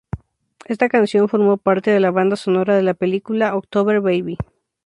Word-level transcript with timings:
Esta 0.65 0.89
canción 0.89 1.29
formó 1.29 1.57
parte 1.57 1.91
de 1.91 1.99
la 1.99 2.09
banda 2.09 2.35
sonora 2.35 2.75
de 2.75 2.81
la 2.81 2.95
película 2.95 3.55
"October 3.55 4.01
Baby". 4.01 4.35